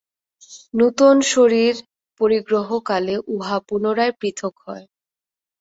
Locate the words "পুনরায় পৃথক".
3.67-4.53